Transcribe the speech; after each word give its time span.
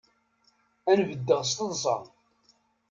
Ad 0.91 0.95
n-beddeɣ 0.99 1.41
s 1.49 1.51
teḍsa. 1.57 1.97